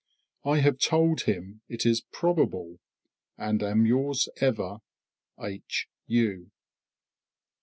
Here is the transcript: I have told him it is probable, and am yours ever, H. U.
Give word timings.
I 0.43 0.61
have 0.61 0.79
told 0.79 1.25
him 1.25 1.61
it 1.69 1.85
is 1.85 2.01
probable, 2.11 2.79
and 3.37 3.61
am 3.61 3.85
yours 3.85 4.29
ever, 4.41 4.79
H. 5.39 5.89
U. 6.07 6.49